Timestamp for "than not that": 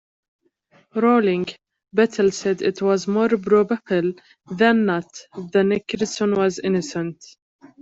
4.49-5.63